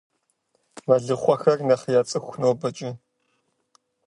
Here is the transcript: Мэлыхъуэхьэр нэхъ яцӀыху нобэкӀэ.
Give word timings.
Мэлыхъуэхьэр 0.87 1.59
нэхъ 1.67 1.85
яцӀыху 1.99 2.37
нобэкӀэ. 2.41 2.91